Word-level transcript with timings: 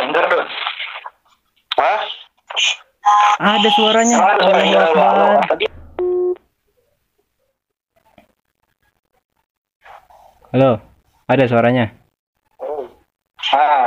Enggak 0.00 0.24
tuh. 0.32 0.44
Hah? 1.80 2.00
Ada 3.40 3.68
suaranya. 3.72 4.16
Ada 4.20 4.44
suara 4.44 4.60
Allahu 4.60 4.66
enggak 4.68 4.88
lu? 4.88 5.00
Akbar. 5.00 5.40
Tadi 5.48 5.64
Halo. 10.50 10.72
Ada 11.30 11.44
suaranya. 11.46 11.86
Ah. 13.54 13.86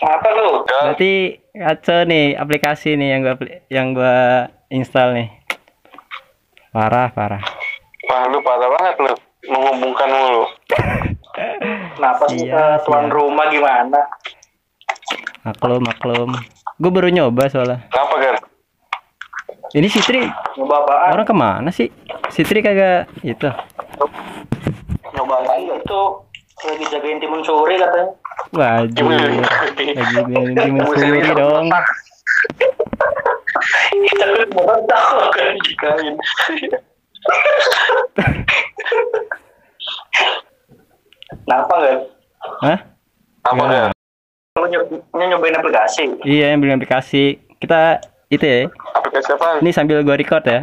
Apa 0.00 0.28
lu? 0.32 0.64
Berarti 0.64 1.12
kacau 1.52 2.08
nih 2.08 2.38
aplikasi 2.38 2.96
nih 2.96 3.08
yang 3.12 3.20
gua 3.20 3.34
yang 3.68 3.86
gua 3.92 4.16
install 4.72 5.18
nih. 5.18 5.28
Parah, 6.70 7.10
parah. 7.10 7.42
Wah, 8.06 8.22
lu 8.30 8.38
parah 8.40 8.70
banget 8.78 8.96
lu. 9.02 9.14
Menghubungkan 9.50 10.08
mulu. 10.08 10.44
Kenapa 11.98 12.24
sih 12.32 12.48
Iya, 12.48 12.54
eh, 12.54 12.74
tuan 12.86 13.10
iya. 13.10 13.12
rumah 13.12 13.46
gimana? 13.50 14.00
Maklum, 15.40 15.80
maklum. 15.80 16.30
Gue 16.76 16.90
baru 16.92 17.08
nyoba 17.08 17.48
soalnya. 17.48 17.88
Kenapa, 17.88 18.14
Gar? 18.20 18.36
Ini 19.70 19.86
Sitri 19.86 20.26
Nyoba 20.58 20.82
apaan? 20.82 21.14
orang 21.14 21.26
ke 21.30 21.34
mana 21.36 21.70
sih? 21.70 21.88
Sitri 22.28 22.58
kagak 22.60 23.06
itu. 23.24 23.48
Nyoba 25.16 25.34
apaan 25.40 25.64
itu? 25.64 26.02
Lagi 26.60 26.84
jagain 26.92 27.16
timun 27.24 27.40
suri 27.40 27.80
katanya. 27.80 28.12
Wajib. 28.52 29.04
Lagi 29.08 30.22
main 30.28 30.52
timun 30.58 30.84
suri 30.92 31.20
dong. 31.32 31.72
Tapi 34.10 34.44
mau 34.52 34.76
tahu 34.84 35.18
kan 35.32 35.54
jikain. 35.64 36.14
Kenapa 41.48 41.74
enggak? 41.80 41.98
Hah? 42.60 42.78
Apa. 43.48 43.94
Gar? 44.70 44.86
Lu 44.86 44.86
nyob- 44.86 45.04
lu 45.10 45.24
nyobain 45.26 45.56
aplikasi? 45.58 46.04
Iya, 46.22 46.54
yang 46.54 46.62
bilang 46.62 46.78
aplikasi. 46.78 47.42
Kita 47.58 47.98
itu 48.30 48.44
ya. 48.46 48.58
Aplikasi 48.94 49.28
apa? 49.34 49.58
Ini 49.58 49.70
sambil 49.74 50.06
gua 50.06 50.14
record 50.14 50.46
ya. 50.46 50.62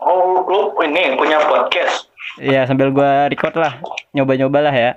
Oh, 0.00 0.44
lu 0.44 0.60
ini 0.84 1.16
punya 1.16 1.40
podcast. 1.40 2.08
Iya, 2.36 2.68
sambil 2.68 2.92
gua 2.92 3.28
record 3.28 3.56
lah. 3.56 3.80
Nyoba-nyoba 4.12 4.68
lah 4.68 4.74
ya. 4.74 4.90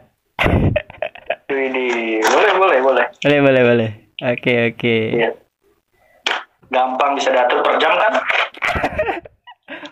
Widih, 1.53 2.19
boleh, 2.25 2.53
boleh, 2.57 2.79
boleh. 2.81 3.05
Boleh, 3.21 3.39
boleh, 3.39 3.61
boleh. 3.61 3.89
Oke, 4.25 4.73
oke. 4.73 4.97
Iya. 5.15 5.29
Gampang 6.73 7.13
bisa 7.13 7.29
diatur 7.29 7.61
per 7.61 7.77
jam 7.77 7.93
kan? 7.93 8.13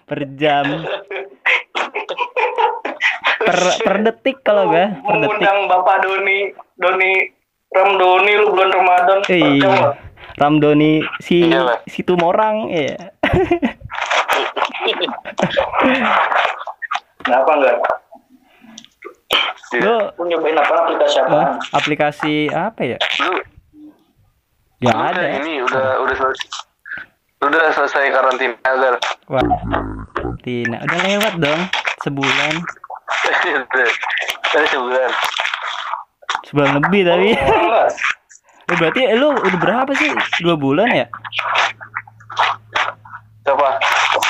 Per 0.10 0.20
jam. 0.36 0.66
Per 3.52 3.60
per 3.84 3.96
detik 4.02 4.38
kalau 4.42 4.66
gua, 4.66 4.96
per 4.96 5.16
detik. 5.18 5.28
Mengundang 5.28 5.60
Bapak 5.68 5.98
Doni, 6.02 6.40
Doni, 6.76 7.12
Ram 7.70 7.92
Doni 7.96 8.32
lu 8.34 8.48
bulan 8.50 8.70
Ramadan. 8.70 9.20
Iya. 9.26 9.68
lah. 9.68 9.94
Ramdoni 10.34 11.04
si 11.20 11.44
Iya, 11.44 11.60
Lah. 11.62 11.78
si 11.86 12.02
Tumorang 12.02 12.72
ya. 12.72 12.96
Kenapa 17.22 17.52
enggak? 17.54 17.76
Lu 19.74 19.96
Lu 20.18 20.24
nyobain 20.26 20.58
apa 20.58 20.74
aplikasi 20.84 21.18
apa? 21.22 21.32
eh, 21.32 21.50
aplikasi 21.72 22.34
apa 22.50 22.82
ya? 22.86 22.98
Lu, 23.22 23.32
Ya 24.82 24.92
lu 24.92 24.98
ada. 24.98 25.22
ini 25.38 25.62
udah 25.62 26.02
udah 26.02 26.16
selesai. 26.16 26.48
Udah 27.40 27.70
selesai 27.72 28.04
karantina, 28.10 28.58
Gar. 28.64 28.96
Wah. 29.28 29.46
Tina, 30.42 30.78
udah 30.80 31.00
lewat 31.04 31.34
dong 31.38 31.62
sebulan. 32.02 32.54
Udah 33.32 34.70
sebulan. 34.70 35.12
Sebulan 36.52 36.72
lebih 36.84 37.02
tapi. 37.08 37.30
Oh. 37.36 37.88
Eh, 38.72 38.78
berarti 38.80 39.04
eh, 39.04 39.20
lu 39.20 39.36
udah 39.36 39.60
berapa 39.60 39.92
sih? 40.00 40.08
Dua 40.40 40.56
bulan 40.56 40.88
ya? 40.96 41.04
Siapa? 43.44 43.70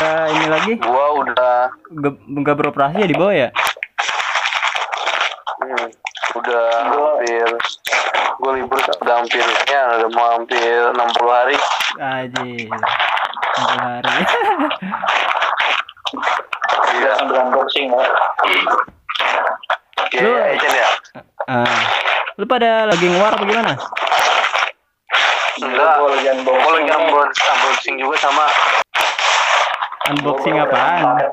Eh, 0.02 0.28
ini 0.34 0.48
lagi 0.50 0.72
Gua 0.82 1.22
udah 1.22 1.70
nggak 1.70 2.14
nggak 2.42 2.56
beroperasi 2.58 3.06
ya 3.06 3.08
di 3.12 3.14
bawah 3.14 3.36
ya? 3.38 3.50
hmm, 5.62 5.88
udah 6.42 6.66
hampir 7.22 7.54
gue 8.42 8.52
libur 8.58 8.82
udah 8.82 9.16
hampir 9.22 9.46
ya 9.70 10.02
udah 10.02 10.10
mau 10.18 10.28
hampir 10.42 10.74
60 10.90 10.98
hari 11.30 11.58
Aji. 12.02 12.72
Satu 13.52 13.78
hari. 13.78 14.18
iya 16.94 17.12
Sambil 17.16 17.38
unboxing 17.42 17.88
ya. 17.88 18.04
iya 20.12 20.22
Lu- 20.22 20.36
ya, 20.36 20.48
ya 20.56 20.90
ah. 21.48 21.80
Lu 22.36 22.46
pada 22.46 22.86
lagi 22.86 23.06
ngeluar 23.06 23.32
apa 23.32 23.44
gimana? 23.44 23.74
enggak 25.62 25.94
Gua 25.94 26.10
lagi 26.10 26.28
unboxing. 26.32 26.58
gue 26.58 26.72
lagi 26.74 26.92
unbox- 26.92 27.44
unboxing 27.46 27.96
juga 27.98 28.16
sama 28.20 28.46
Unboxing 30.10 30.56
apaan? 30.58 31.30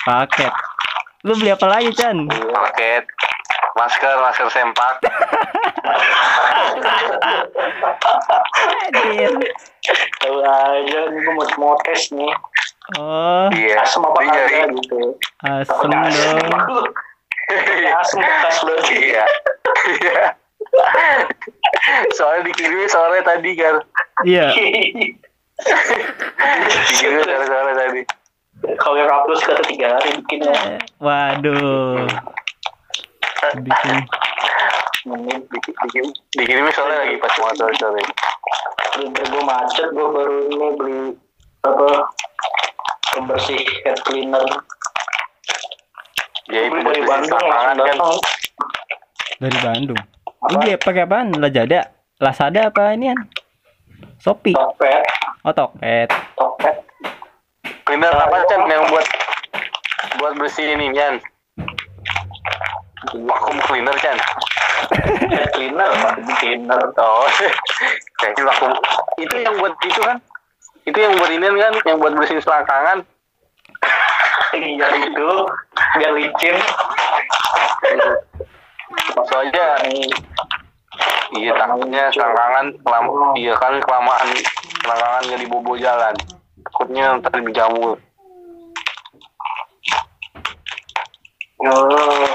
Paket. 0.00 0.52
Lu 1.20 1.36
beli 1.36 1.52
apa 1.52 1.66
lagi, 1.68 1.92
Chan? 1.92 2.16
paket 2.26 3.04
masker 3.70 4.16
masker 4.18 4.48
sempak 4.50 4.98
Anjir. 8.90 9.30
Tahu 10.18 10.36
aja 10.40 11.00
mau 11.24 11.44
mau 11.56 11.74
tes 11.80 12.10
nih. 12.10 12.32
Oh, 12.92 13.46
iya 13.52 13.78
Asem 13.78 14.02
apa 14.02 14.18
gitu. 14.20 15.14
asem 15.40 15.68
Takutnya 15.68 15.98
asem. 16.02 16.38
dong. 16.42 16.86
Asem 17.92 18.18
bekas 18.18 18.56
berarti. 18.60 18.94
iya 19.04 19.24
iya 19.96 20.22
soalnya 22.12 22.46
dikirimnya 22.46 22.86
sore 22.86 23.18
tadi 23.20 23.50
kan 23.54 23.76
Iya. 24.22 24.54
dikirimnya 26.86 27.24
sore 27.24 27.46
sore 27.46 27.72
tadi 27.74 28.02
Kalau 28.76 28.92
yang 28.94 29.08
upload 29.08 29.40
kata 29.40 29.64
tiga 29.64 29.88
hari 29.90 30.20
bikinnya. 30.20 30.76
Waduh. 30.98 32.04
Bikin 33.56 33.96
Diki- 35.00 35.72
diki- 35.80 36.12
dikirimnya 36.36 36.68
sore 36.70 36.92
lagi 36.94 37.16
pas 37.16 37.32
mau 37.34 37.48
sore 37.50 37.72
sore 37.74 38.04
printer 38.92 39.24
gue 39.24 39.42
macet 39.42 39.88
gue 39.88 40.06
baru 40.06 40.36
ini 40.46 40.66
beli 40.76 41.00
apa 41.62 41.88
pembersih 43.16 43.60
head 43.84 43.98
cleaner 44.06 44.44
ya 46.50 46.60
itu 46.66 46.76
beli 46.82 46.82
buat 46.82 46.90
dari 46.92 47.02
Bandung 47.06 47.44
langsung 47.46 47.74
kan 47.74 47.76
datang 47.78 48.14
dari 49.40 49.58
Bandung. 49.64 50.00
Apa? 50.40 50.52
Ini 50.52 50.76
pakai 50.76 51.04
apaan? 51.08 51.32
Lazada? 51.36 51.80
Lazada 52.20 52.60
apa 52.68 52.92
ini 52.92 53.08
kan? 53.08 53.20
Shopee. 54.20 54.52
Tokped 54.52 55.00
Oh, 55.48 55.52
Tokped. 55.56 56.12
Tokped 56.36 56.76
cleaner 57.90 58.14
apa 58.14 58.46
Chan 58.46 58.62
yang 58.70 58.86
buat 58.86 59.02
buat 60.22 60.32
bersihin 60.38 60.78
ini 60.78 60.94
Chan 60.94 61.18
vacuum 63.26 63.58
cleaner 63.66 63.96
Chan 63.98 64.14
cleaner 65.58 65.90
cleaner 66.38 66.82
oh 67.02 67.26
kayak 68.22 68.38
vacuum 68.38 68.78
itu 69.18 69.34
yang 69.42 69.58
buat 69.58 69.74
itu 69.82 70.00
kan 70.06 70.22
itu 70.88 70.98
yang 70.98 71.12
buat 71.16 71.30
ini 71.30 71.46
kan 71.60 71.74
yang 71.84 71.98
buat 72.00 72.12
bersihin 72.16 72.42
selangkangan. 72.42 72.98
Iya 74.50 74.86
itu. 74.98 75.30
Biar 75.98 76.12
licin. 76.18 76.56
Soalnya 79.30 79.66
iya 81.38 81.52
takutnya 81.54 82.10
selangkangan 82.10 82.66
kelam 82.82 83.04
iya 83.38 83.54
kan 83.54 83.78
kelamaan 83.78 84.28
selangkangan 84.82 85.22
nggak 85.30 85.40
dibobo 85.46 85.78
jalan. 85.78 86.14
Takutnya 86.66 87.22
ntar 87.22 87.38
dijamur. 87.38 87.96
Oh. 91.60 92.26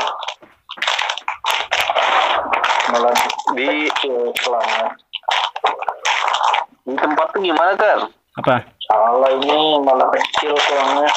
Malah 2.96 3.17
di 3.58 3.90
selama 4.40 4.93
di 6.85 6.93
tempat 6.93 7.28
tuh 7.34 7.41
gimana 7.41 7.73
kan 7.73 7.99
Apa? 8.35 8.55
salah 8.85 9.32
ini 9.32 9.79
malah 9.82 10.05
kecil 10.11 10.53
selangnya 10.59 11.09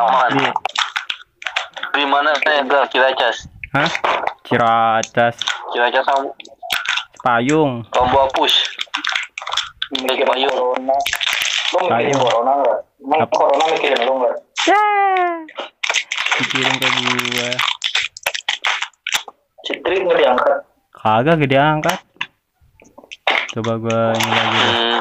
aman 0.00 0.30
Di 0.34 0.48
di 1.94 2.04
mana 2.08 2.32
saya 2.42 2.64
ke 2.64 2.78
Ciracas 2.90 3.36
Hah? 3.70 3.88
Ciracas, 4.42 5.36
Ciracas 5.70 6.02
sama 6.08 6.32
Payung. 7.20 7.84
Lombo 7.92 8.18
Apus 8.24 8.54
mikirin 9.92 10.24
Payung. 10.26 10.54
corona 10.56 10.96
lo 11.72 11.78
mikirin 11.84 12.16
corona 12.16 12.52
nggak 12.58 12.78
emang 12.98 13.20
corona 13.30 13.64
mikirin 13.70 14.00
lo 14.02 14.12
nggak 14.24 14.34
Ya. 14.66 14.82
Pikirin 16.36 16.74
ke 16.74 16.88
gua. 16.90 17.48
Citri 19.62 19.96
nggak 20.02 20.18
diangkat 20.18 20.58
Kagak 20.90 21.36
gede 21.38 21.54
angkat. 21.54 21.98
Coba 23.54 23.72
gua 23.78 24.10
ini 24.10 24.26
lagi. 24.26 24.58
deh. 24.58 24.98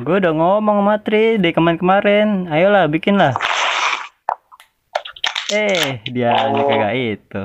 Gua 0.00 0.16
udah 0.18 0.32
ngomong 0.32 0.80
sama 0.80 0.96
Tri 1.04 1.36
dari 1.36 1.52
kemarin-kemarin. 1.52 2.48
Ayolah, 2.48 2.88
bikin 2.88 3.20
lah. 3.20 3.36
Eh, 5.52 6.00
dia 6.08 6.32
Oh. 6.48 6.64
kagak 6.64 6.96
itu. 6.96 7.42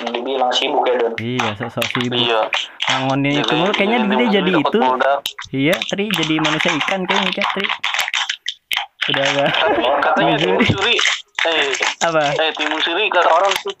Dibilang 0.00 0.50
sibuk 0.50 0.82
ya 0.82 0.94
Don. 0.98 1.12
Iya, 1.14 1.48
sok-sok 1.54 1.86
sibuk. 1.94 2.18
Iya. 2.18 2.40
Ngangonin 2.90 3.38
itu 3.38 3.52
mulu 3.54 3.70
kayaknya 3.70 3.98
dia 4.10 4.42
jadi 4.42 4.50
itu. 4.50 4.80
Iya, 5.54 5.74
Tri 5.86 6.10
jadi 6.10 6.34
manusia 6.42 6.74
ikan 6.74 7.06
kayaknya 7.06 7.30
Kayak 7.30 7.48
Tri. 7.54 7.66
Udah 9.14 9.24
agak 9.30 9.48
Katanya 10.02 10.34
timun 10.42 10.64
suri. 10.66 10.96
Eh, 11.40 11.70
apa? 12.02 12.34
eh 12.34 12.50
timun 12.58 12.80
suri 12.82 13.06
kata 13.08 13.30
orang 13.30 13.54
sih. 13.62 13.74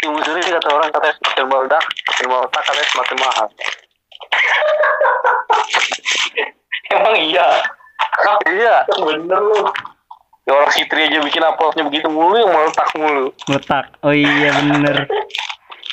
Timun 0.00 0.24
suri 0.24 0.40
kata 0.40 0.68
orang 0.72 0.88
katanya 0.88 1.14
semakin 1.20 1.44
meledak, 1.44 1.84
semakin 1.84 2.26
meledak 2.32 2.62
katanya 2.64 2.88
semakin 2.88 3.16
mahal. 3.20 3.46
Emang 6.96 7.16
iya. 7.20 7.46
iya. 8.48 8.76
Bener 8.88 9.40
lu. 9.44 9.60
Ya 10.48 10.56
orang 10.56 10.72
Sitri 10.72 11.06
aja 11.06 11.20
bikin 11.20 11.44
uploadnya 11.44 11.84
begitu 11.86 12.08
mulu 12.08 12.34
yang 12.34 12.50
meletak 12.50 12.88
mulu. 12.96 13.28
Meletak. 13.46 13.92
Oh 14.00 14.10
iya 14.10 14.50
bener. 14.56 15.04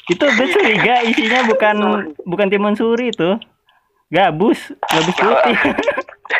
Itu 0.07 0.23
gue 0.23 0.47
curiga 0.55 1.03
isinya 1.03 1.43
bukan 1.45 1.77
bukan 2.23 2.47
timun 2.47 2.79
suri 2.79 3.11
itu. 3.11 3.35
Gabus, 4.07 4.71
gabus 4.87 5.17
putih. 5.19 5.57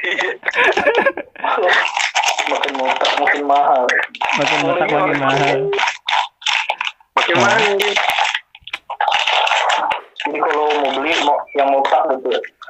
Iya. 0.07 0.39
Makin 2.47 2.79
meletak 2.79 3.11
makin 3.19 3.43
mahal. 3.43 3.83
makin 4.39 4.57
meletak 4.63 4.87
makin 4.87 5.19
mahal. 5.19 5.67
Mahal 7.35 7.59
ini. 7.75 7.91
Jadi 10.27 10.39
kalau 10.43 10.65
mau 10.83 10.91
beli 10.95 11.11
mau 11.23 11.37
yang 11.55 11.67
meletak 11.71 12.01
gitu. 12.15 12.29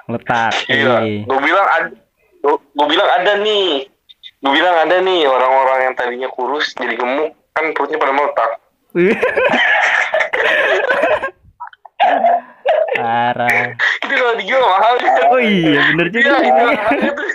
Letak. 0.10 0.52
Iya. 0.70 0.96
Iya. 1.06 1.26
Gue 1.26 1.40
bilang 1.42 1.68
ada, 1.68 1.90
gue 2.54 2.88
bilang 2.90 3.10
ada 3.12 3.32
nih. 3.42 3.90
Gue 4.38 4.52
bilang 4.54 4.76
ada 4.78 4.96
nih 5.02 5.26
orang-orang 5.26 5.80
yang 5.90 5.94
tadinya 5.98 6.30
kurus 6.30 6.78
jadi 6.78 6.94
gemuk 6.94 7.34
kan 7.58 7.74
perutnya 7.74 7.98
pada 7.98 8.14
meletak. 8.14 8.52
Parah. 12.98 13.78
Itu 13.78 14.14
kalau 14.14 14.34
dijual 14.38 14.62
mahal. 14.62 14.94
Oh 15.34 15.42
iya 15.42 15.82
bener 15.94 16.08
juga. 16.10 16.42
Iya, 16.42 16.50
itu 16.50 16.62
mahalnya 16.66 17.12
tuh. 17.18 17.30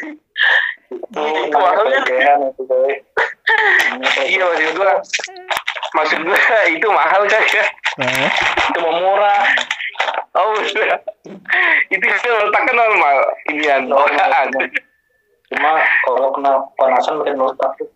Itu 1.13 1.59
mahalnya. 1.59 1.99
Kegean 2.03 2.41
itu 2.51 2.63
coy. 2.67 2.95
Iya 4.27 4.43
maksud 4.49 4.75
gua. 4.79 4.93
Maksud 5.93 6.19
gua 6.25 6.39
itu 6.75 6.87
mahal 6.89 7.23
kan 7.29 7.43
ya. 7.53 7.65
Itu 8.73 8.79
mau 8.81 8.97
murah. 8.97 9.45
Oh 10.33 10.57
udah. 10.57 10.97
Itu 11.93 12.05
kan 12.05 12.19
letakkan 12.49 12.77
normal. 12.77 13.17
Inian 13.53 13.93
bawaan. 13.93 14.49
Cuma 15.53 15.71
kalau 16.09 16.33
kena 16.33 16.53
panasan 16.81 17.21
makin 17.21 17.37
meletak 17.37 17.71
tuh. 17.77 17.89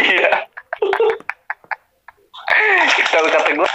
Iya. 0.00 0.32
Kalau 3.12 3.28
kata 3.28 3.50
gua, 3.52 3.68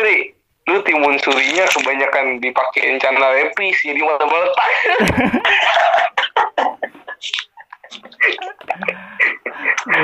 Kri, 0.00 0.32
lu 0.66 0.80
timun 0.82 1.20
surinya 1.20 1.68
kebanyakan 1.68 2.40
dipakein 2.40 2.96
channel 2.96 3.22
lepis 3.22 3.76
jadi 3.84 4.00
malah 4.00 4.24
meletak. 4.24 4.70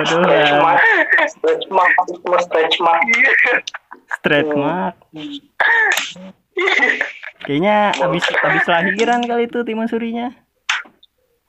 Stretch 0.06 0.52
mark. 0.58 0.80
Stretch 1.30 1.66
mark. 1.70 1.92
Stretch 2.42 2.80
mark. 2.80 3.02
Iya. 3.06 3.32
Straight 4.20 4.52
mark. 4.52 4.96
Kayaknya 7.42 7.90
habis 7.98 8.22
habis 8.38 8.64
lahiran 8.68 9.24
kali 9.24 9.48
itu 9.50 9.64
timun 9.66 9.88
surinya. 9.88 10.30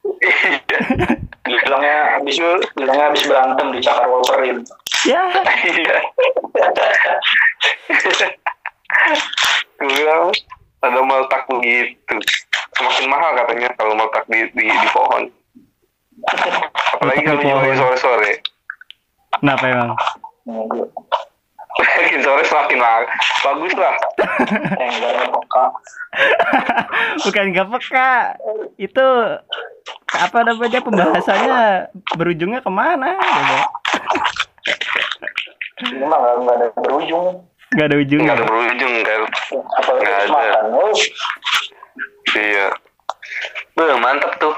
Bilangnya 1.43 2.17
habis 2.17 2.39
bilangnya 2.73 3.05
habis 3.11 3.23
berantem 3.27 3.67
di 3.75 3.79
cakar 3.83 4.07
Wolverine. 4.07 4.63
Ya. 5.03 5.27
Iya. 5.63 5.97
Gua 9.81 9.89
bilang 9.89 10.29
ada 10.85 11.01
meletak 11.01 11.49
begitu. 11.49 12.15
Semakin 12.77 13.05
mahal 13.09 13.31
katanya 13.35 13.73
kalau 13.75 13.97
meletak 13.97 14.23
di 14.31 14.47
di, 14.55 14.69
di 14.69 14.89
pohon. 14.95 15.27
Apalagi 16.95 17.21
kalau 17.25 17.41
jualnya 17.41 17.75
sore-sore. 17.75 18.42
Kenapa 19.39 19.63
emang? 19.69 19.91
Makin 21.73 22.19
sore 22.21 22.43
semakin. 22.45 22.79
Bagus 23.41 23.73
lah. 23.77 23.95
Peka. 25.33 25.65
Bukan 27.25 27.45
gak 27.53 27.67
peka. 27.73 28.11
Itu 28.77 29.05
apa 30.13 30.39
namanya 30.45 30.79
pembahasannya 30.85 31.89
berujungnya 32.13 32.61
ke 32.61 32.71
mana? 32.71 33.17
Mah 35.83 36.19
nggak 36.39 36.55
ada 36.61 36.67
berujung. 36.77 37.41
Gak 37.73 37.89
ada 37.89 37.95
ujungnya. 37.97 38.25
Nggak 38.29 38.37
ada 38.37 38.45
berujung 38.45 38.93
kan. 39.01 39.21
Habis 39.81 40.29
ada. 40.29 40.59
Oh, 40.69 40.93
Iya. 42.33 42.67
Beuh, 43.77 43.97
mantap 44.01 44.33
tuh. 44.41 44.53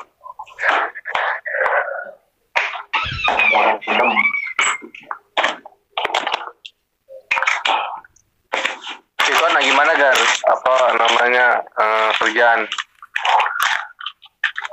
Ikon 9.35 9.51
nah 9.51 9.59
gimana 9.61 9.91
Gar? 9.93 10.15
Apa 10.47 10.73
namanya 10.95 11.45
eh, 11.59 12.09
kerjaan? 12.15 12.59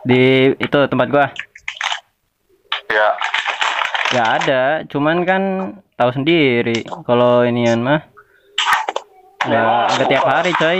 Di 0.03 0.23
itu 0.53 0.79
tempat 0.87 1.07
gua. 1.09 1.27
Ya. 2.89 3.09
Ya 4.13 4.25
ada, 4.37 4.63
cuman 4.87 5.25
kan 5.25 5.43
tahu 5.97 6.11
sendiri 6.13 6.85
kalau 7.03 7.43
inian 7.43 7.81
mah 7.81 8.05
nggak 9.43 9.65
nggak 9.97 10.09
tiap 10.09 10.25
hari 10.25 10.53
coy. 10.55 10.79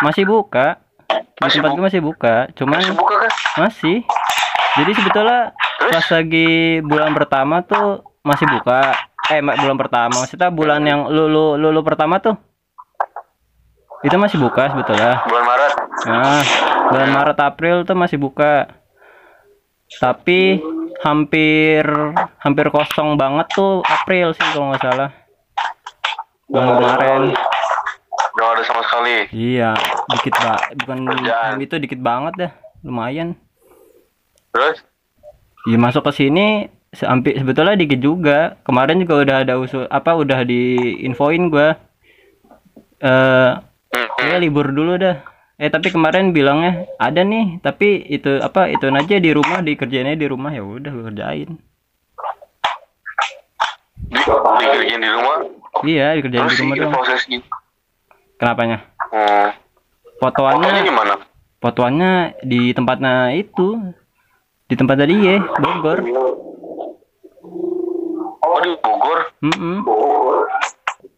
Masih 0.00 0.24
buka. 0.24 0.80
Di 1.06 1.40
Masih 1.40 1.58
tempat 1.58 1.70
bu- 1.70 1.76
gua 1.76 1.84
masih 1.86 2.00
buka, 2.00 2.34
cuman 2.54 2.78
Masih 2.80 2.96
buka 2.96 3.14
kan? 3.18 3.32
masih. 3.58 3.96
Jadi 4.72 4.90
sebetulnya 4.94 5.40
Terus? 5.76 5.92
pas 5.92 6.06
lagi 6.10 6.50
bulan 6.80 7.12
pertama 7.12 7.60
tuh 7.62 7.86
masih 8.22 8.46
buka. 8.48 8.94
Eh 9.28 9.38
bulan 9.38 9.76
pertama, 9.76 10.14
maksudnya 10.18 10.48
bulan 10.48 10.82
yang 10.82 11.06
lulu 11.06 11.54
lulu 11.54 11.80
pertama 11.82 12.18
tuh. 12.18 12.34
Itu 14.02 14.18
masih 14.18 14.38
buka 14.42 14.66
sebetulnya. 14.74 15.22
Bulan 15.30 15.44
Maret. 15.46 15.72
Nah, 16.10 16.42
bulan 16.90 17.10
Maret 17.14 17.38
April 17.38 17.76
tuh 17.86 17.94
masih 17.94 18.18
buka. 18.18 18.66
Tapi 20.02 20.58
hampir 21.06 21.86
hampir 22.42 22.66
kosong 22.74 23.14
banget 23.14 23.46
tuh 23.54 23.82
April 23.86 24.34
sih 24.34 24.46
kalau 24.50 24.74
nggak 24.74 24.82
salah. 24.82 25.10
Bulan 26.50 26.66
kemarin. 26.82 27.22
Gak 28.32 28.48
ada 28.58 28.62
sama 28.66 28.82
sekali. 28.82 29.16
Iya, 29.30 29.70
dikit 30.10 30.34
pak. 30.34 30.60
Bukan 30.82 30.98
Kerjaan. 31.06 31.54
itu 31.62 31.74
dikit 31.78 32.00
banget 32.02 32.32
dah. 32.34 32.52
Lumayan. 32.82 33.38
Terus? 34.50 34.82
Ya 35.70 35.78
masuk 35.78 36.02
ke 36.10 36.12
sini 36.26 36.66
sampai 36.90 37.38
sebetulnya 37.38 37.78
dikit 37.78 38.02
juga. 38.02 38.58
Kemarin 38.66 38.98
juga 38.98 39.22
udah 39.22 39.36
ada 39.46 39.54
usul 39.62 39.86
apa 39.86 40.18
udah 40.18 40.42
diinfoin 40.42 41.46
gua. 41.52 41.78
Eh 42.98 43.52
libur 44.42 44.74
dulu 44.74 44.98
dah. 44.98 45.22
Eh 45.62 45.70
tapi 45.70 45.94
kemarin 45.94 46.34
bilangnya 46.34 46.90
ada 46.98 47.22
nih, 47.22 47.62
tapi 47.62 48.02
itu 48.10 48.42
apa 48.42 48.66
itu 48.66 48.90
aja 48.90 49.16
di 49.22 49.30
rumah 49.30 49.62
dikerjainnya 49.62 50.18
di 50.18 50.26
rumah 50.26 50.50
ya 50.50 50.66
udah 50.66 50.90
kerjain. 50.90 51.54
Di, 54.10 54.18
dikerjain 54.18 54.98
di 54.98 55.10
rumah. 55.14 55.36
Iya, 55.86 56.06
dikerjain 56.18 56.50
Terus 56.50 56.58
di 56.58 56.80
rumah 56.82 57.02
gitu. 57.06 57.46
Kenapanya? 58.42 58.78
Hmm. 59.14 59.54
Fotonya 60.18 60.58
Fotoannya 60.58 60.82
gimana? 60.82 61.14
fotoannya 61.62 62.12
di 62.42 62.74
tempatnya 62.74 63.38
itu. 63.38 63.94
Di 64.66 64.74
tempat 64.74 64.98
tadi 64.98 65.14
ya, 65.14 65.36
Bogor. 65.62 65.98
Oh 68.42 68.58
di 68.66 68.72
Bogor. 68.82 69.20
Mm 69.46 69.86
Bogor. 69.86 70.48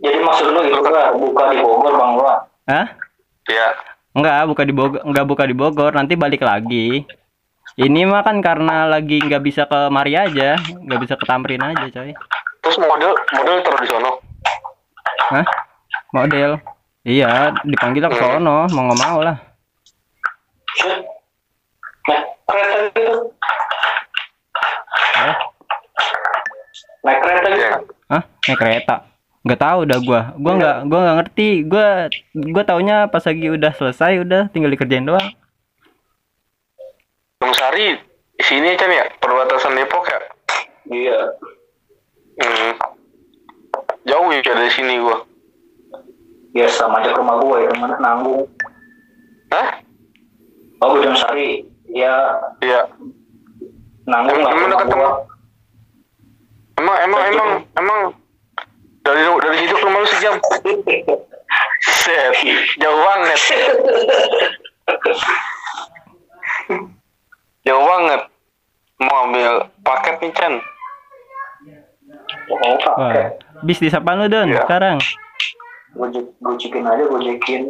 Jadi 0.04 0.18
maksud 0.20 0.46
lu 0.52 0.60
itu 0.68 0.80
buka 1.16 1.44
di 1.48 1.56
Bogor 1.64 1.92
bang 1.96 2.10
lu? 2.12 2.24
ah? 2.28 2.40
Hah? 2.68 2.86
Ya. 3.48 3.68
Enggak, 4.14 4.46
buka 4.46 4.62
di 4.62 4.72
Bogor, 4.72 5.00
enggak 5.02 5.26
buka 5.26 5.44
di 5.44 5.54
Bogor, 5.58 5.92
nanti 5.92 6.14
balik 6.14 6.40
lagi. 6.46 7.02
Ini 7.74 8.06
mah 8.06 8.22
kan 8.22 8.38
karena 8.38 8.86
lagi 8.86 9.18
nggak 9.18 9.42
bisa 9.42 9.66
ke 9.66 9.90
Mari 9.90 10.14
aja, 10.14 10.54
nggak 10.54 11.00
bisa 11.02 11.18
ke 11.18 11.24
Tamrin 11.26 11.58
aja, 11.58 11.82
coy. 11.90 12.14
Terus 12.62 12.78
model 12.78 13.12
model 13.34 13.56
taruh 13.66 13.80
di 13.82 13.88
sono. 13.90 14.10
Hah? 15.34 15.44
Model. 16.14 16.62
Iya, 17.02 17.52
dipanggil 17.66 18.06
ke 18.06 18.16
sono, 18.16 18.70
mau 18.70 18.82
nggak 18.86 19.00
mau 19.02 19.18
lah. 19.20 19.36
Naik 22.06 22.22
kereta 22.46 22.76
gitu. 22.94 23.14
Eh, 25.18 25.36
Naik 27.02 27.18
kereta 27.18 27.46
gitu. 27.50 27.58
Iya. 27.58 27.72
Hah? 28.14 28.22
Naik 28.22 28.58
kereta? 28.62 28.96
Nggak 29.44 29.60
tahu 29.60 29.80
dah 29.84 29.98
gua. 30.00 30.20
Gua 30.40 30.52
nggak, 30.56 30.76
gua 30.88 30.98
nggak 31.04 31.16
ngerti. 31.20 31.48
Gua, 31.68 32.08
gua 32.32 32.62
taunya 32.64 32.96
pas 33.12 33.20
lagi 33.20 33.46
udah 33.52 33.72
selesai, 33.76 34.24
udah 34.24 34.48
tinggal 34.48 34.72
dikerjain 34.72 35.04
doang. 35.04 35.28
Bang 37.44 37.52
Sari 37.52 38.00
sini 38.40 38.72
kan 38.80 38.88
ya 38.88 39.04
perbatasan 39.20 39.76
Depok 39.76 40.08
ya. 40.08 40.18
Iya. 40.88 41.18
Hmm. 42.34 42.72
jauh 44.04 44.28
ya 44.32 44.40
dari 44.40 44.72
sini 44.72 44.96
gua. 45.00 45.28
Ya 46.56 46.64
sama 46.72 47.04
aja 47.04 47.12
ke 47.12 47.18
rumah 47.20 47.36
gue 47.40 47.56
itu 47.68 47.74
mana 47.76 47.96
nanggung. 48.00 48.48
Hah? 49.52 49.80
Oh 50.80 50.96
Bojong 50.96 51.20
Sari. 51.20 51.68
Ya 51.92 52.40
Iya. 52.64 52.88
nanggung 54.08 54.40
lah 54.40 54.50
emang 54.56 54.72
gua. 54.72 54.84
emang? 54.88 55.14
Emang 56.80 56.96
emang 57.04 57.22
emang 57.28 57.50
emang 57.76 58.00
dari 59.14 59.30
dari 59.40 59.56
situ 59.60 59.74
ke 59.74 59.84
rumah 59.84 60.00
lu 60.00 60.08
sejam. 60.08 60.34
Set, 61.84 62.34
jauh 62.76 62.98
banget. 62.98 63.38
jauh 67.64 67.84
banget. 67.84 68.20
Mau 68.96 69.16
ambil 69.24 69.52
paket 69.80 70.14
nih 70.18 70.32
Chan. 70.34 70.54
Oh, 72.44 72.56
Wah, 72.60 72.76
pakai. 72.76 73.36
bisnis 73.62 73.92
apa 73.92 74.14
lu 74.14 74.28
Don 74.28 74.48
Iya. 74.48 74.62
sekarang? 74.62 74.96
Gojek, 75.94 76.26
gojekin 76.38 76.84
aja, 76.84 77.04
gojekin. 77.04 77.62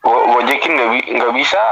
Go 0.00 0.12
gojekin 0.32 0.72
nggak 0.72 0.88
bi 0.88 1.00
nggak 1.12 1.32
bisa. 1.34 1.64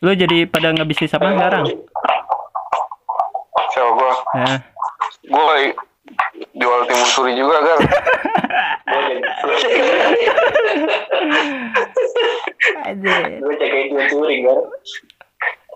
Lu 0.00 0.10
jadi 0.12 0.44
pada 0.44 0.70
nggak 0.70 0.86
bisnis 0.86 1.10
apa 1.10 1.26
sekarang? 1.28 1.64
Coba 3.72 3.90
gua 3.90 4.12
Ya. 4.36 4.54
Gua 5.28 5.54
jual 6.54 6.80
timun 6.88 7.08
suri 7.08 7.32
juga 7.36 7.56
kan. 7.60 7.78
Gue 12.94 13.54
kan. 13.58 14.58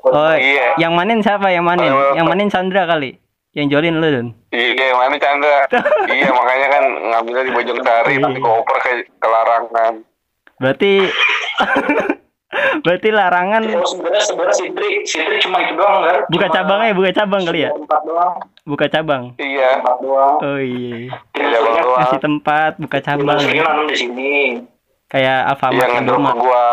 Oh, 0.09 0.35
Iya. 0.39 0.79
yang 0.79 0.95
manin 0.95 1.21
siapa? 1.21 1.51
Yang 1.51 1.65
manin? 1.67 1.91
Oh. 1.91 2.15
Yang 2.15 2.27
manin 2.31 2.49
Sandra 2.49 2.87
kali. 2.87 3.19
Yang 3.57 3.67
jolin 3.75 3.97
lu 3.99 4.09
Don. 4.09 4.29
Iya, 4.55 4.95
mana 4.95 5.17
Chandra? 5.19 5.67
iya, 6.15 6.29
makanya 6.31 6.67
kan 6.71 6.85
ngambilnya 7.11 7.45
di 7.49 7.53
Bojong 7.53 7.81
Sari, 7.83 8.15
Iya. 8.15 8.23
tapi 8.23 8.39
koper 8.39 8.77
ke, 8.79 8.93
ke 9.19 9.27
larangan. 9.27 9.95
Berarti 10.63 10.93
Berarti 12.81 13.09
larangan 13.09 13.63
Oh, 13.69 13.85
sebenarnya 13.85 14.23
sebenarnya 14.23 14.57
Sitri, 14.57 14.91
Sitri 15.03 15.37
cuma 15.39 15.59
itu 15.61 15.75
doang 15.75 16.03
kan? 16.03 16.17
buka 16.27 16.47
Cuma 16.47 16.57
cabangnya, 16.57 16.93
buka 16.93 17.11
cabang 17.13 17.43
kali 17.43 17.61
ya? 17.61 17.71
Doang, 18.05 18.35
Buka 18.63 18.87
cabang. 18.87 19.23
Iya, 19.37 19.69
empat 19.81 19.97
doang. 19.99 20.35
Oh 20.39 20.59
iya. 20.59 21.17
iya 21.35 21.59
bang 21.59 21.77
doang. 21.79 21.99
Kasih 22.03 22.21
tempat, 22.21 22.73
buka 22.77 22.99
cabang. 22.99 23.39
Dimasukin 23.41 23.63
nanam 23.63 23.85
di 23.85 23.97
sini. 23.97 24.33
Kayak 25.09 25.39
Iya 25.41 25.51
Alfamart 25.51 25.89
ke 25.89 25.99
Indomaret. 25.99 26.37
gua. 26.37 26.65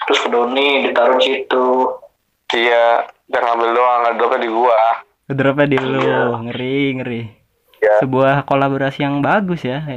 Terus 0.00 0.18
ke 0.18 0.28
Doni 0.28 0.68
ditaruh 0.82 1.16
di 1.16 1.24
situ. 1.24 1.66
Iya, 2.50 3.06
jangan 3.28 3.46
ngambil 3.54 3.68
doang, 3.70 3.98
ngedropnya 4.04 4.40
di 4.40 4.50
gua. 4.50 4.80
Ngedropnya 5.30 5.66
di 5.66 5.78
lu. 5.78 6.00
Iya. 6.02 6.20
Ngeri, 6.42 6.78
ngeri. 6.98 7.22
Iya. 7.78 7.94
Sebuah 8.02 8.34
kolaborasi 8.44 8.98
yang 9.00 9.22
bagus 9.22 9.62
ya. 9.62 9.78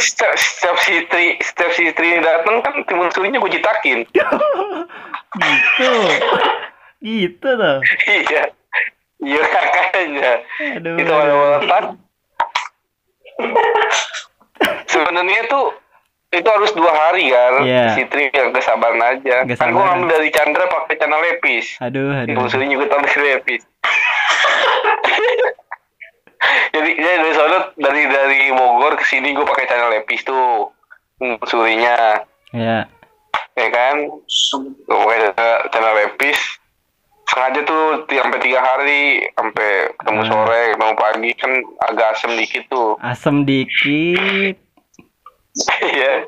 Setiap, 0.00 0.32
setiap 0.32 0.76
si 0.80 0.94
Tri, 1.12 1.26
setiap 1.44 1.70
si 1.76 1.84
Tri 1.92 2.16
dateng 2.24 2.64
kan 2.64 2.74
timun 2.88 3.12
surinya 3.12 3.36
gua 3.36 3.52
jitakin. 3.52 4.08
gitu. 5.44 5.88
Gitu 7.04 7.48
tuh. 7.48 7.78
iya, 8.08 8.42
iya 9.20 9.42
kakaknya. 9.44 10.32
Aduh. 10.80 10.96
Itu 10.96 11.12
ada 11.12 11.34
letak. 11.60 11.84
Sebenarnya 14.88 15.42
tuh 15.48 15.76
itu 16.30 16.48
harus 16.48 16.72
dua 16.72 16.92
hari 16.96 17.28
kan. 17.28 17.68
Iya. 17.68 18.00
Si 18.00 18.02
Tri 18.08 18.32
yang 18.32 18.56
kesabaran 18.56 19.04
aja. 19.04 19.44
Kan 19.52 19.76
gua 19.76 19.92
ngambil 19.92 20.16
dari 20.16 20.32
Chandra 20.32 20.64
pakai 20.64 20.96
channel 20.96 21.20
lepis. 21.20 21.76
Aduh, 21.84 22.08
aduh. 22.16 22.48
Juga 22.48 22.84
taruh 22.88 23.04
di 23.04 23.20
lepis. 23.20 23.62
jadi 26.74 26.90
jadi 26.96 27.16
dari 27.18 27.34
sana 27.34 27.58
dari 27.76 28.02
dari 28.06 28.40
Bogor 28.50 28.96
ke 28.96 29.04
sini 29.04 29.30
gue 29.30 29.44
pakai 29.44 29.66
channel 29.66 29.92
lepis 29.92 30.24
tuh. 30.24 30.72
Timun 31.16 31.36
surinya. 31.44 32.24
Ya. 32.50 32.88
ya 33.52 33.68
kan? 33.68 34.08
Gue 34.08 34.96
pakai 34.96 35.18
channel- 35.68 35.98
lepis. 36.00 36.40
Sengaja 37.26 37.62
tuh 37.62 37.82
sampai 38.10 38.42
tiga 38.42 38.58
hari 38.58 39.22
sampai 39.32 39.70
ketemu 39.94 40.20
Hmm. 40.20 40.30
sore 40.32 40.60
ketemu 40.74 40.94
pagi 40.96 41.30
kan 41.38 41.52
agak 41.86 42.06
asem 42.12 42.32
dikit 42.34 42.64
tuh. 42.66 42.98
Asem 42.98 43.46
dikit. 43.46 44.56
iya. 45.94 46.26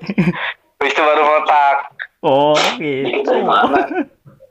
Habis 0.77 0.93
itu 0.93 1.03
baru 1.03 1.23
meletak 1.23 1.79
Oh, 2.23 2.55
Itu 2.55 2.79
gitu. 2.79 3.35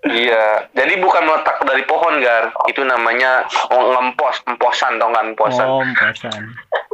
Iya 0.03 0.65
jadi 0.73 0.97
bukan 0.97 1.23
meletak 1.23 1.61
dari 1.61 1.85
pohon 1.85 2.17
gar 2.17 2.49
itu 2.65 2.81
namanya 2.81 3.45
ngempos 3.69 4.41
emposan 4.45 4.97
tau 4.97 5.09
nggak 5.09 5.27
emposan 5.29 5.67
Oh, 5.67 5.79
emposan. 5.79 6.33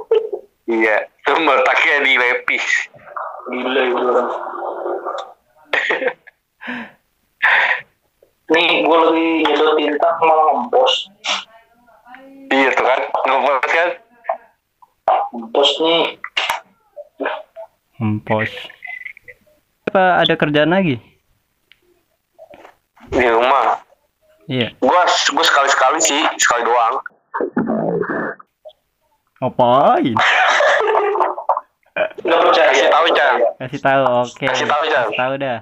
iya 0.79 1.07
itu 1.07 1.33
meletaknya 1.37 1.97
di 2.03 2.13
lepis 2.15 2.65
Gila 3.47 3.79
itu 3.81 3.95
orang. 4.03 4.27
Nih, 8.47 8.67
gue 8.79 8.97
lagi 8.97 9.27
nyedot 9.43 9.71
tinta 9.75 10.09
malah 10.19 10.45
ngempos. 10.53 10.93
iya 12.49 12.69
tuh 12.71 12.83
kan 12.83 12.99
ngempos 13.23 13.59
kan 13.65 13.89
Ngempos 15.31 15.69
nih. 15.79 16.03
Empos. 17.97 18.51
Apa 19.87 20.21
ada 20.21 20.33
kerjaan 20.35 20.71
lagi? 20.71 20.99
Di 23.09 23.27
rumah 23.27 23.79
Iya. 24.47 24.71
gua 24.79 25.03
gua 25.05 25.43
sekali 25.43 25.67
sekali 25.67 25.99
sih 25.99 26.21
sekali 26.37 26.63
doang 26.63 26.95
Ngapain? 29.37 30.15
Nggak 32.25 32.39
percaya. 32.41 32.69
kasih 32.69 32.89
tahu 32.89 33.07
Chan 33.13 33.35
Kasih 33.57 33.81
tahu, 33.81 34.01
oke. 34.21 34.45
Kasih 34.45 34.65
tahu, 34.65 34.83
Jan. 34.85 35.05
Kasih 35.09 35.17
tahu 35.17 35.33
dah. 35.37 35.57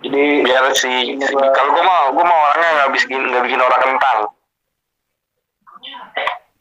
Jadi, 0.00 0.24
biar 0.44 0.64
si 0.76 1.16
kalau 1.32 1.70
gua 1.72 1.84
mau 1.84 2.04
gua 2.12 2.24
mau 2.24 2.40
orangnya 2.44 2.70
nggak 2.76 2.90
bikin 2.92 3.20
nggak 3.24 3.44
bikin 3.44 3.60
orang 3.60 3.80
kentang 3.80 4.18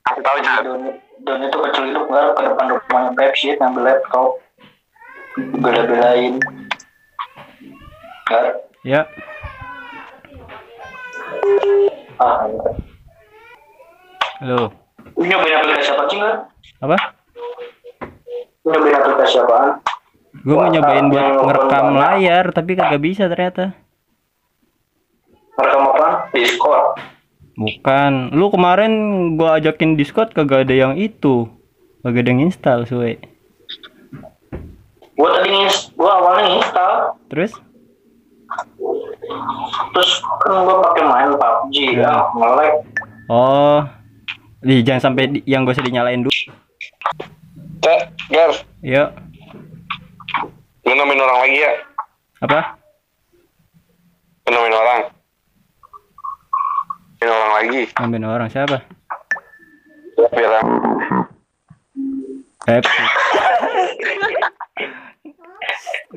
kasih 0.03 0.23
tahu 0.23 0.37
Chan 0.43 0.63
Don, 1.23 1.39
itu 1.39 1.57
kecil 1.59 1.83
itu 1.91 2.01
nggak 2.03 2.35
ke 2.35 2.41
depan 2.43 2.65
rumahnya 2.67 3.11
Pepsi 3.15 3.55
ngambil 3.55 3.83
laptop. 3.83 4.39
Bela-belain. 5.59 6.35
Kan? 8.27 8.45
Ya. 8.83 9.07
Ah. 12.19 12.43
Halo. 14.43 14.75
Nyobain 15.15 15.55
aplikasi 15.55 15.89
apa 15.95 16.03
sih? 16.11 16.19
Apa? 16.83 16.97
Lu 18.67 18.75
Nyobain 18.75 18.99
aplikasi 18.99 19.39
apaan? 19.39 19.79
Gue 20.43 20.59
mau 20.59 20.67
nyobain 20.67 21.07
buat 21.07 21.47
ngerekam 21.47 21.85
layar, 21.95 22.45
tapi 22.51 22.75
kagak 22.75 22.99
bisa 22.99 23.31
ternyata. 23.31 23.71
Merekam 25.55 25.87
apaan? 25.87 26.13
Discord. 26.35 26.99
Bukan. 27.55 28.35
Lu 28.35 28.51
kemarin 28.51 28.91
gua 29.39 29.63
ajakin 29.63 29.95
Discord 29.95 30.35
kagak 30.35 30.67
ada 30.67 30.75
yang 30.75 30.99
itu. 30.99 31.47
Kagak 32.03 32.27
ada 32.27 32.29
yang 32.35 32.51
install, 32.51 32.83
suwe. 32.83 33.15
Gua 35.15 35.39
tadi 35.39 35.71
gua 35.95 36.19
awalnya 36.19 36.59
install, 36.59 37.15
Terus? 37.31 37.55
Terus 39.91 40.11
kan 40.41 40.53
gua 40.61 40.75
pakai 40.83 41.03
main 41.03 41.29
PUBG 41.33 41.75
Ya. 41.95 42.01
ya, 42.03 42.13
nge-lag. 42.33 42.73
Oh. 43.27 43.79
Di, 44.59 44.79
jangan 44.79 45.11
sampai 45.11 45.23
di- 45.29 45.43
yang 45.43 45.63
gak 45.63 45.75
usah 45.75 45.83
dinyalain 45.83 46.23
dulu. 46.23 46.31
Cak 47.79 47.99
Gar 48.29 48.51
Yuk. 48.79 49.09
lu 50.83 50.91
nemuin 50.93 51.19
orang 51.19 51.39
lagi 51.39 51.57
ya 51.59 51.71
Apa? 52.39 52.59
lu 54.43 54.51
nemuin 54.51 54.71
orang 54.73 54.99
nemuin 57.19 57.27
orang 57.29 57.51
lagi 57.55 57.81
Ngambil 57.93 58.23
orang 58.25 58.49
siapa? 58.49 58.77
biar 60.15 60.63
Pepsi. 62.63 63.03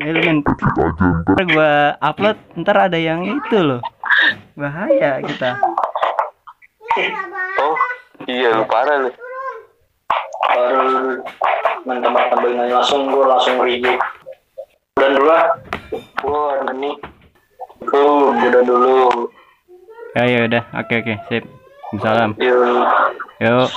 Ini 0.07 0.15
lu 0.15 0.23
men. 0.23 0.39
Ntar 1.35 1.45
gua 1.51 1.99
upload, 1.99 2.39
ntar 2.63 2.79
ada 2.79 2.95
yang 2.95 3.27
itu 3.27 3.59
loh. 3.59 3.83
Bahaya 4.55 5.19
kita. 5.19 5.59
oh 7.59 7.77
iya 8.31 8.55
lu 8.55 8.65
parah 8.71 9.03
lu 9.03 9.11
Baru 10.47 10.81
main 11.83 11.99
tempat 11.99 12.31
tambahin 12.31 12.71
langsung 12.71 13.11
gua 13.11 13.35
langsung 13.35 13.59
dulu 13.59 15.23
lah. 15.27 15.59
Gua 16.23 16.63
ada 16.63 16.71
nih. 16.71 16.95
Gua 17.83 18.31
udah 18.31 18.63
dulu. 18.63 19.27
Ya 20.15 20.23
ya 20.31 20.39
udah. 20.47 20.63
Oke 20.87 21.03
oke, 21.03 21.15
sip. 21.27 21.43
Salam. 21.99 22.39
Yuk. 22.39 22.87
Yuk. 23.43 23.71